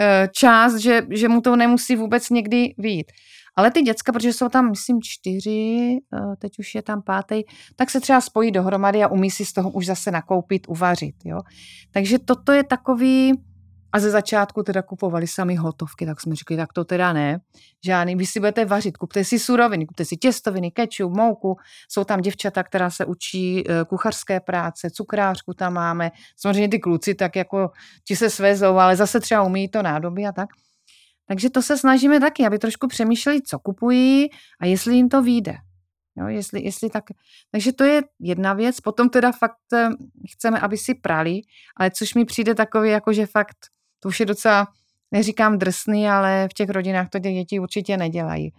[0.00, 3.12] e, část, že, že mu to nemusí vůbec někdy výjít.
[3.56, 7.42] Ale ty děcka, protože jsou tam, myslím, čtyři, e, teď už je tam pátý,
[7.76, 11.14] tak se třeba spojí dohromady a umí si z toho už zase nakoupit, uvařit.
[11.24, 11.38] Jo?
[11.90, 13.32] Takže toto je takový,
[13.92, 17.40] a ze začátku teda kupovali sami hotovky, tak jsme řekli, tak to teda ne.
[17.84, 21.56] Žádný, vy si budete vařit, kupte si suroviny, kupte si těstoviny, kečup, mouku.
[21.88, 26.10] Jsou tam děvčata, která se učí eh, kuchařské práce, cukrářku tam máme.
[26.36, 27.70] Samozřejmě ty kluci tak jako
[28.04, 30.48] ti se svezou, ale zase třeba umí to nádoby a tak.
[31.28, 34.28] Takže to se snažíme taky, aby trošku přemýšleli, co kupují
[34.60, 35.54] a jestli jim to vyjde.
[36.16, 37.04] Jo, jestli, jestli tak.
[37.50, 38.80] Takže to je jedna věc.
[38.80, 39.88] Potom teda fakt eh,
[40.32, 41.40] chceme, aby si prali,
[41.76, 43.56] ale což mi přijde takový, jako že fakt
[44.00, 44.66] to už je docela,
[45.10, 48.52] neříkám drsný, ale v těch rodinách to děti určitě nedělají.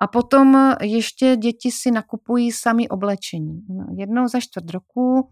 [0.00, 3.62] A potom ještě děti si nakupují sami oblečení.
[3.68, 5.30] No, jednou za čtvrt roku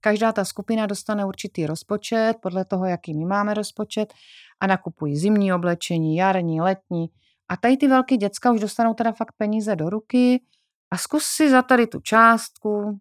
[0.00, 4.14] každá ta skupina dostane určitý rozpočet, podle toho, jaký my máme rozpočet,
[4.60, 7.06] a nakupují zimní oblečení, jarní, letní.
[7.48, 10.42] A tady ty velké děcka už dostanou teda fakt peníze do ruky
[10.90, 13.00] a zkus si za tady tu částku,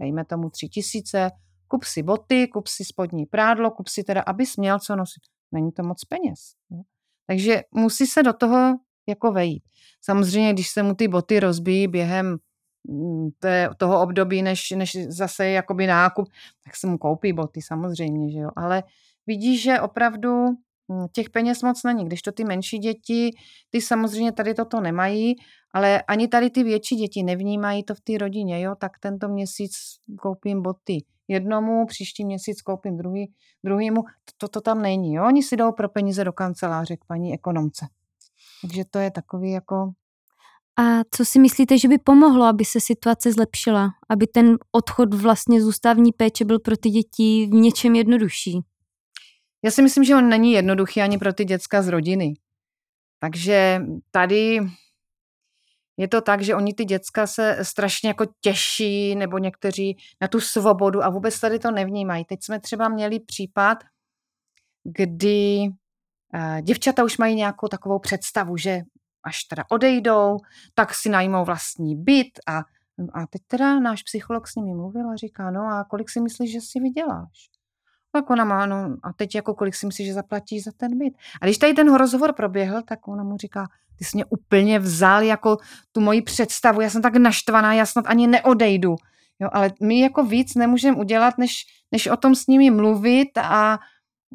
[0.00, 1.30] dejme tomu tři tisíce,
[1.72, 5.22] kup si boty, kup si spodní prádlo, kup si teda, abys měl co nosit.
[5.52, 6.38] Není to moc peněz.
[6.70, 6.82] Jo?
[7.26, 8.76] Takže musí se do toho
[9.08, 9.62] jako vejít.
[10.04, 12.36] Samozřejmě, když se mu ty boty rozbíjí během
[12.88, 16.28] mm, té, toho období, než, než zase jakoby nákup,
[16.64, 18.50] tak se mu koupí boty samozřejmě, že jo.
[18.56, 18.82] Ale
[19.26, 20.46] vidíš, že opravdu
[20.88, 22.04] mm, těch peněz moc není.
[22.04, 23.30] Když to ty menší děti,
[23.70, 25.34] ty samozřejmě tady toto nemají,
[25.74, 29.72] ale ani tady ty větší děti nevnímají to v té rodině, jo, tak tento měsíc
[30.20, 33.32] koupím boty jednomu, příští měsíc koupím druhý,
[33.64, 34.02] druhýmu.
[34.38, 35.14] To, to tam není.
[35.14, 35.24] Jo?
[35.26, 37.86] Oni si jdou pro peníze do kanceláře k paní ekonomce.
[38.62, 39.92] Takže to je takový jako...
[40.78, 43.88] A co si myslíte, že by pomohlo, aby se situace zlepšila?
[44.08, 48.60] Aby ten odchod vlastně z ústavní péče byl pro ty děti v něčem jednodušší?
[49.64, 52.34] Já si myslím, že on není jednoduchý ani pro ty děcka z rodiny.
[53.20, 53.80] Takže
[54.10, 54.60] tady
[55.96, 60.40] je to tak, že oni ty děcka se strašně jako těší, nebo někteří na tu
[60.40, 62.24] svobodu a vůbec tady to nevnímají.
[62.24, 63.78] Teď jsme třeba měli případ,
[64.84, 65.68] kdy
[66.34, 68.80] eh, děvčata už mají nějakou takovou představu, že
[69.24, 70.36] až teda odejdou,
[70.74, 72.58] tak si najmou vlastní byt a,
[73.14, 76.52] a teď teda náš psycholog s nimi mluvil a říká, no a kolik si myslíš,
[76.52, 77.51] že si vyděláš?
[78.12, 81.14] Tak ona má, no a teď jako kolik si myslíš, že zaplatíš za ten byt?
[81.40, 85.22] A když tady ten rozhovor proběhl, tak ona mu říká, ty jsi mě úplně vzal
[85.22, 85.56] jako
[85.92, 88.96] tu moji představu, já jsem tak naštvaná, já snad ani neodejdu.
[89.40, 93.78] Jo, ale my jako víc nemůžeme udělat, než, než o tom s nimi mluvit a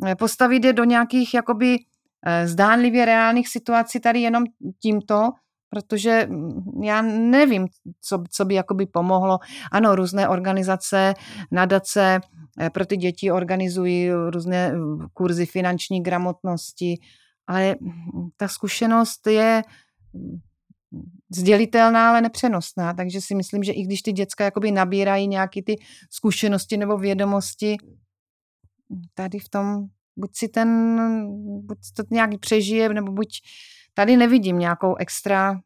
[0.06, 1.78] e, postavit je do nějakých jakoby
[2.26, 4.44] e, zdánlivě reálných situací tady jenom
[4.80, 5.30] tímto,
[5.70, 7.68] protože mm, já nevím,
[8.02, 9.40] co, co by jakoby pomohlo.
[9.72, 11.14] Ano, různé organizace,
[11.52, 12.20] nadace
[12.62, 14.74] e, pro ty děti organizují různé
[15.14, 16.96] kurzy finanční gramotnosti,
[17.48, 17.76] ale
[18.38, 19.64] ta zkušenost je
[21.36, 25.76] sdělitelná, ale nepřenosná, takže si myslím, že i když ty děcka jakoby nabírají nějaké ty
[26.12, 27.78] zkušenosti nebo vědomosti,
[29.14, 31.00] tady v tom buď si ten,
[31.66, 33.28] buď to nějak přežije, nebo buď
[33.98, 35.60] tady nevidím nějakou extra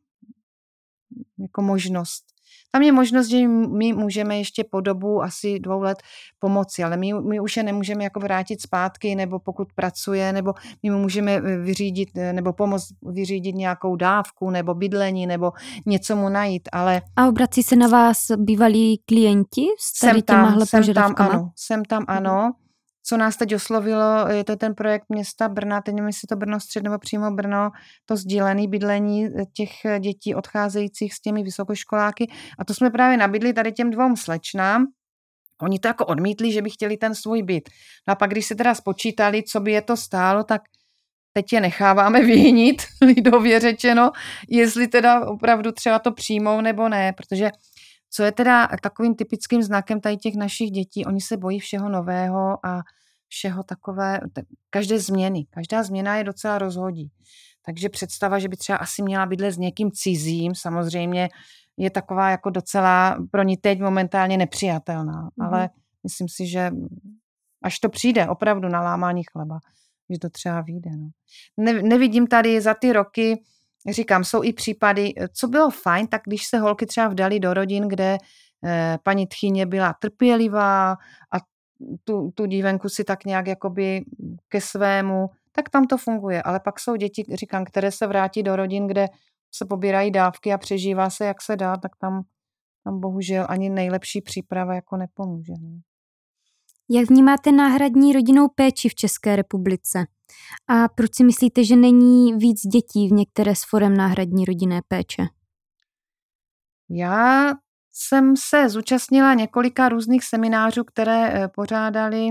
[1.39, 2.23] jako možnost.
[2.71, 5.97] Tam je možnost, že my můžeme ještě po dobu asi dvou let
[6.39, 10.89] pomoci, ale my, my už je nemůžeme jako vrátit zpátky, nebo pokud pracuje, nebo my
[10.89, 15.51] mu můžeme eh, vyřídit, eh, nebo pomoct vyřídit nějakou dávku, nebo bydlení, nebo
[15.85, 17.01] něco mu najít, ale...
[17.15, 21.85] A obrací se na vás bývalí klienti s tady jsem tam, jsem tam, ano, jsem
[21.85, 22.53] tam, ano
[23.03, 26.59] co nás teď oslovilo, je to ten projekt města Brna, teď nevím, jestli to Brno
[26.59, 27.69] střed nebo přímo Brno,
[28.05, 32.31] to sdílené bydlení těch dětí odcházejících s těmi vysokoškoláky.
[32.59, 34.87] A to jsme právě nabídli tady těm dvou slečnám,
[35.61, 37.69] Oni to jako odmítli, že by chtěli ten svůj byt.
[38.07, 40.61] No a pak, když se teda spočítali, co by je to stálo, tak
[41.33, 44.11] teď je necháváme vyhnit, lidově řečeno,
[44.49, 47.51] jestli teda opravdu třeba to přijmou nebo ne, protože
[48.13, 52.65] co je teda takovým typickým znakem tady těch našich dětí, oni se bojí všeho nového
[52.65, 52.81] a
[53.27, 54.19] všeho takové,
[54.69, 55.45] každé změny.
[55.49, 57.11] Každá změna je docela rozhodí.
[57.65, 61.29] Takže představa, že by třeba asi měla bydlet s někým cizím, samozřejmě
[61.77, 65.29] je taková jako docela pro ní teď momentálně nepřijatelná.
[65.29, 65.45] Mm-hmm.
[65.45, 65.69] Ale
[66.03, 66.71] myslím si, že
[67.63, 69.59] až to přijde opravdu na lámání chleba,
[70.09, 70.89] že to třeba vyjde.
[70.97, 71.09] No.
[71.57, 73.43] Ne, nevidím tady za ty roky,
[73.89, 77.87] říkám, jsou i případy, co bylo fajn, tak když se holky třeba vdali do rodin,
[77.87, 78.17] kde
[78.65, 80.91] eh, paní tchyně byla trpělivá
[81.33, 81.37] a
[82.03, 84.05] tu, tu dívenku si tak nějak jakoby
[84.47, 86.41] ke svému, tak tam to funguje.
[86.43, 89.07] Ale pak jsou děti, říkám, které se vrátí do rodin, kde
[89.51, 92.21] se pobírají dávky a přežívá se, jak se dá, tak tam,
[92.83, 95.53] tam bohužel ani nejlepší příprava jako nepomůže.
[95.61, 95.69] Ne?
[95.69, 95.79] No.
[96.89, 100.05] Jak vnímáte náhradní rodinnou péči v České republice?
[100.67, 105.23] A proč si myslíte, že není víc dětí v některé z forem náhradní rodinné péče?
[106.89, 107.51] Já
[107.91, 112.29] jsem se zúčastnila několika různých seminářů, které eh, pořádali,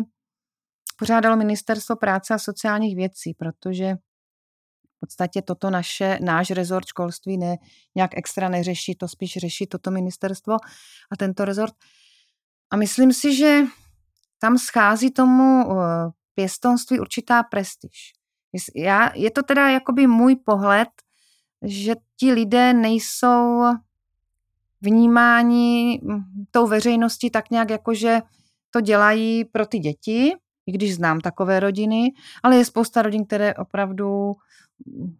[0.98, 3.94] pořádalo Ministerstvo práce a sociálních věcí, protože
[4.96, 7.56] v podstatě toto naše, náš rezort školství ne,
[7.96, 10.54] nějak extra neřeší, to spíš řeší toto ministerstvo
[11.12, 11.74] a tento rezort.
[12.70, 13.60] A myslím si, že
[14.38, 15.64] tam schází tomu
[16.40, 18.12] pěstonství určitá prestiž.
[18.74, 20.88] Já, je to teda jakoby můj pohled,
[21.62, 23.62] že ti lidé nejsou
[24.80, 28.20] vnímáni hm, tou veřejností tak nějak jako, že
[28.70, 30.32] to dělají pro ty děti,
[30.66, 34.32] i když znám takové rodiny, ale je spousta rodin, které opravdu
[34.86, 35.16] hm,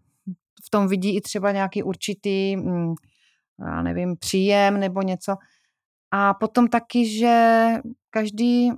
[0.65, 2.95] v tom vidí i třeba nějaký určitý, hm,
[3.67, 5.37] já nevím, příjem nebo něco.
[6.11, 7.67] A potom taky, že
[8.11, 8.73] každý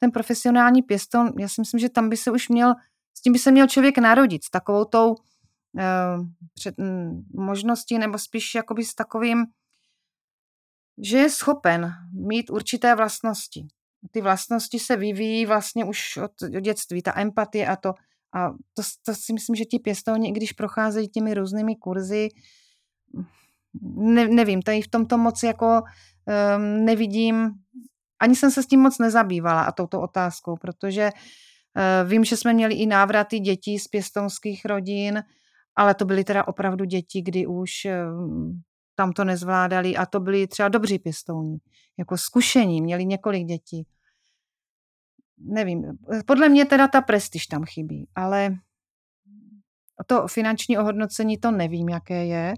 [0.00, 2.74] ten profesionální pěston, já si myslím, že tam by se už měl,
[3.14, 8.18] s tím by se měl člověk narodit, s takovou tou uh, před, um, možností, nebo
[8.18, 9.44] spíš jakoby s takovým,
[11.02, 13.66] že je schopen mít určité vlastnosti.
[14.10, 17.94] Ty vlastnosti se vyvíjí vlastně už od dětství, ta empatie a to.
[18.34, 22.28] A to, to si myslím, že ti pěstouni, když procházejí těmi různými kurzy,
[23.96, 27.50] ne, nevím, tady v tomto moc jako um, nevidím
[28.20, 32.52] ani jsem se s tím moc nezabývala a touto otázkou, protože uh, vím, že jsme
[32.52, 35.22] měli i návraty dětí z pěstonských rodin,
[35.76, 38.52] ale to byly teda opravdu děti, kdy už uh,
[38.94, 41.58] tam to nezvládali a to byli třeba dobří pěstouni,
[41.98, 43.86] jako zkušení, měli několik dětí.
[45.38, 48.50] Nevím, podle mě teda ta prestiž tam chybí, ale
[50.06, 52.54] to finanční ohodnocení to nevím, jaké je.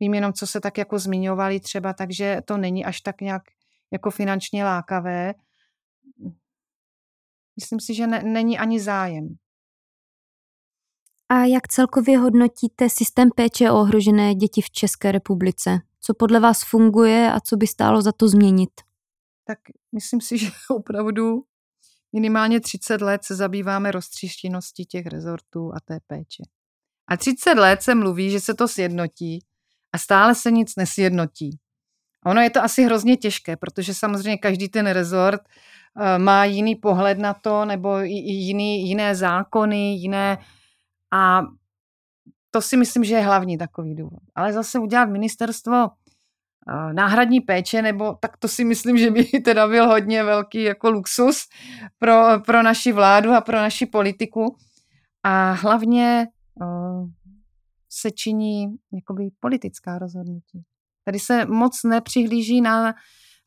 [0.00, 3.42] Vím jenom, co se tak jako zmiňovali třeba, takže to není až tak nějak
[3.92, 5.34] jako finančně lákavé.
[7.56, 9.36] Myslím si, že ne, není ani zájem.
[11.28, 15.78] A jak celkově hodnotíte systém péče o ohrožené děti v České republice?
[16.00, 18.70] Co podle vás funguje a co by stálo za to změnit?
[19.44, 19.58] Tak
[19.94, 21.42] myslím si, že opravdu
[22.12, 26.42] minimálně 30 let se zabýváme roztříštěností těch rezortů a té péče.
[27.08, 29.44] A 30 let se mluví, že se to sjednotí
[29.92, 31.58] a stále se nic nesjednotí.
[32.26, 37.18] Ono je to asi hrozně těžké, protože samozřejmě každý ten rezort eh, má jiný pohled
[37.18, 40.38] na to, nebo jiný, jiné zákony, jiné
[41.12, 41.42] a
[42.50, 44.20] to si myslím, že je hlavní takový důvod.
[44.34, 45.88] Ale zase udělat ministerstvo
[46.68, 50.90] eh, náhradní péče, nebo tak to si myslím, že by teda byl hodně velký jako
[50.90, 51.48] luxus
[51.98, 54.56] pro, pro naši vládu a pro naši politiku.
[55.22, 57.08] A hlavně uh,
[57.90, 60.64] se činí jakoby politická rozhodnutí.
[61.06, 62.94] Tady se moc nepřihlíží na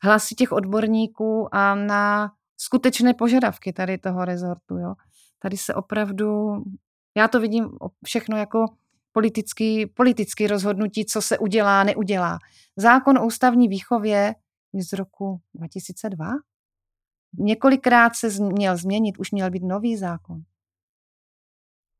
[0.02, 4.76] hlasy těch odborníků a na skutečné požadavky tady toho rezortu.
[4.78, 4.94] Jo.
[5.38, 6.52] Tady se opravdu,
[7.16, 7.68] já to vidím
[8.04, 8.64] všechno jako
[9.12, 12.38] politický, politický rozhodnutí, co se udělá, neudělá.
[12.76, 14.34] Zákon o ústavní výchově
[14.72, 16.26] je z roku 2002.
[17.38, 20.42] Několikrát se měl změnit, už měl být nový zákon.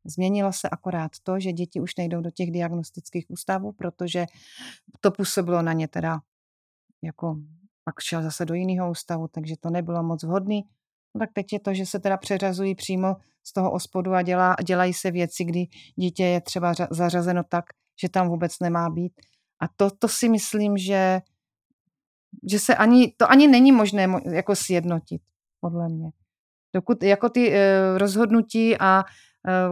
[0.04, 4.26] Změnilo se akorát to, že děti už nejdou do těch diagnostických ústavů, protože
[5.00, 6.20] to působilo na ně teda
[7.02, 7.36] jako
[7.84, 10.62] pak šel zase do jiného ústavu, takže to nebylo moc vhodný.
[11.14, 14.56] No tak teď je to, že se teda přeřazují přímo z toho ospodu a dělá,
[14.66, 17.64] dělají se věci, kdy dítě je třeba zařazeno tak,
[18.00, 19.12] že tam vůbec nemá být.
[19.60, 21.20] A to, to si myslím, že,
[22.50, 25.22] že se ani, to ani není možné jako sjednotit,
[25.60, 26.10] podle mě.
[26.75, 29.04] Dokud jako ty e, rozhodnutí a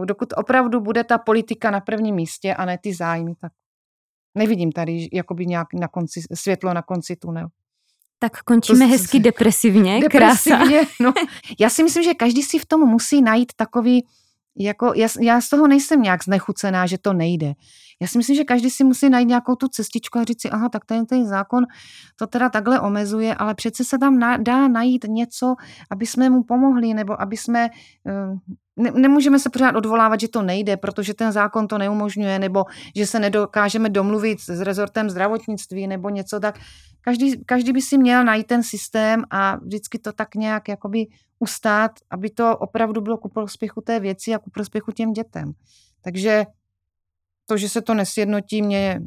[0.05, 3.51] dokud opravdu bude ta politika na prvním místě a ne ty zájmy, tak
[4.35, 7.49] nevidím tady jakoby nějak na konci, světlo na konci tunelu.
[8.19, 10.91] Tak končíme to, hezky depresivně, depresivně krása.
[11.01, 11.13] No,
[11.59, 14.05] já si myslím, že každý si v tom musí najít takový,
[14.57, 17.53] jako, já, já z toho nejsem nějak znechucená, že to nejde.
[18.01, 20.69] Já si myslím, že každý si musí najít nějakou tu cestičku a říct si, aha,
[20.69, 21.63] tak ten, ten zákon
[22.15, 25.55] to teda takhle omezuje, ale přece se tam na, dá najít něco,
[25.91, 27.69] aby jsme mu pomohli, nebo aby jsme
[28.03, 28.37] uh,
[28.79, 32.65] ne, nemůžeme se pořád odvolávat, že to nejde, protože ten zákon to neumožňuje, nebo
[32.95, 36.59] že se nedokážeme domluvit s rezortem zdravotnictví nebo něco tak.
[37.01, 41.07] Každý, každý by si měl najít ten systém a vždycky to tak nějak jakoby
[41.39, 45.51] ustát, aby to opravdu bylo ku prospěchu té věci a ku prospěchu těm dětem.
[46.01, 46.45] Takže
[47.45, 49.01] to, že se to nesjednotí, mě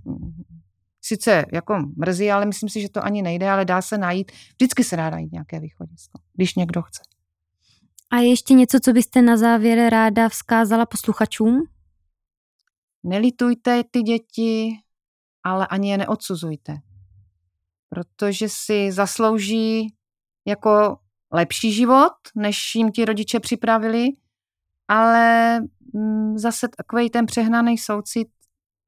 [1.01, 4.85] sice jako mrzí, ale myslím si, že to ani nejde, ale dá se najít, vždycky
[4.85, 7.11] se dá najít nějaké východisko, když někdo chce.
[8.12, 11.62] A ještě něco, co byste na závěr ráda vzkázala posluchačům?
[13.02, 14.78] Nelitujte ty děti,
[15.42, 16.78] ale ani je neodsuzujte.
[17.88, 19.94] Protože si zaslouží
[20.46, 20.98] jako
[21.32, 24.08] lepší život, než jim ti rodiče připravili,
[24.88, 25.60] ale
[25.94, 28.28] mm, zase takový ten přehnaný soucit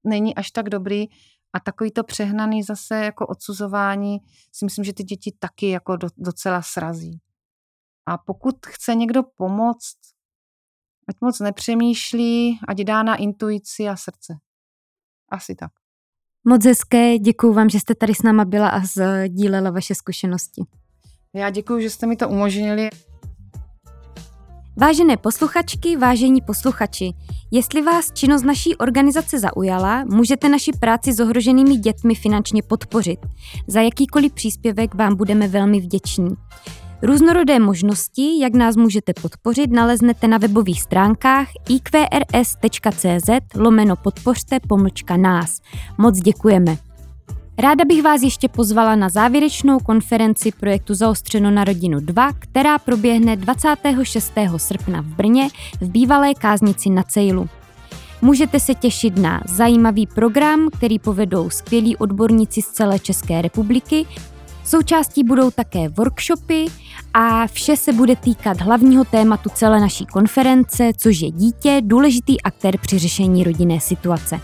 [0.05, 1.07] není až tak dobrý
[1.53, 4.19] a takový to přehnaný zase jako odsuzování
[4.53, 7.21] si myslím, že ty děti taky jako do, docela srazí.
[8.07, 9.97] A pokud chce někdo pomoct,
[11.09, 14.35] ať moc nepřemýšlí, ať dá na intuici a srdce.
[15.29, 15.71] Asi tak.
[16.49, 20.63] Moc hezké, děkuji vám, že jste tady s náma byla a sdílela vaše zkušenosti.
[21.35, 22.91] Já děkuji, že jste mi to umožnili.
[24.77, 27.13] Vážené posluchačky, vážení posluchači,
[27.51, 33.19] jestli vás činnost naší organizace zaujala, můžete naši práci s ohroženými dětmi finančně podpořit.
[33.67, 36.29] Za jakýkoliv příspěvek vám budeme velmi vděční.
[37.03, 45.61] Různorodé možnosti, jak nás můžete podpořit, naleznete na webových stránkách iqrs.cz lomeno podpořte pomlčka nás.
[45.99, 46.77] Moc děkujeme.
[47.59, 53.37] Ráda bych vás ještě pozvala na závěrečnou konferenci projektu Zaostřeno na rodinu 2, která proběhne
[53.37, 54.33] 26.
[54.57, 55.49] srpna v Brně
[55.81, 57.49] v bývalé káznici na Cejlu.
[58.23, 64.07] Můžete se těšit na zajímavý program, který povedou skvělí odborníci z celé České republiky.
[64.65, 66.67] Součástí budou také workshopy
[67.15, 72.79] a vše se bude týkat hlavního tématu celé naší konference, což je dítě, důležitý aktér
[72.79, 74.41] při řešení rodinné situace.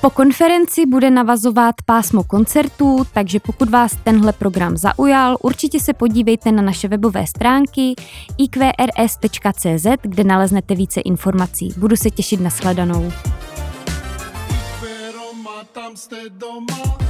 [0.00, 6.52] Po konferenci bude navazovat pásmo koncertů, takže pokud vás tenhle program zaujal, určitě se podívejte
[6.52, 7.94] na naše webové stránky
[8.38, 11.74] iqrs.cz, kde naleznete více informací.
[11.76, 12.50] Budu se těšit na
[15.94, 17.00] jste doma.